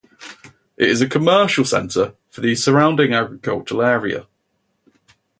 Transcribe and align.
It 0.77 0.89
is 0.89 0.99
a 1.01 1.07
commercial 1.07 1.63
center 1.63 2.15
for 2.31 2.41
the 2.41 2.55
surrounding 2.55 3.13
agricultural 3.13 3.83
area. 3.83 4.25